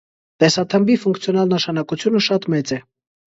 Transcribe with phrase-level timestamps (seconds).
[0.43, 2.81] Տեսաթմբի ֆունկցիոնալ նշանակությունը շատ մեծ է։